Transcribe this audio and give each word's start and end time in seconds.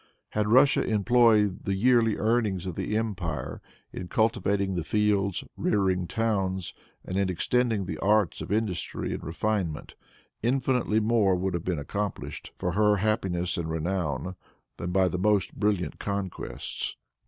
Had 0.29 0.47
Russia 0.47 0.81
employed 0.83 1.65
the 1.65 1.75
yearly 1.75 2.17
earnings 2.17 2.65
of 2.65 2.73
the 2.73 2.97
empire 2.97 3.61
in 3.93 4.07
cultivating 4.07 4.73
the 4.73 4.83
fields, 4.83 5.43
rearing 5.55 6.07
towns, 6.07 6.73
and 7.05 7.17
in 7.19 7.29
extending 7.29 7.85
the 7.85 7.99
arts 7.99 8.41
of 8.41 8.51
industry 8.51 9.13
and 9.13 9.23
refinement, 9.23 9.93
infinitely 10.41 10.99
more 10.99 11.35
would 11.35 11.53
have 11.53 11.63
been 11.65 11.77
accomplished 11.77 12.49
for 12.57 12.71
her 12.71 12.95
happiness 12.95 13.57
and 13.57 13.69
renown 13.69 14.35
than 14.77 14.91
by 14.91 15.07
the 15.07 15.19
most 15.19 15.53
brilliant 15.53 15.99
conquests. 15.99 16.95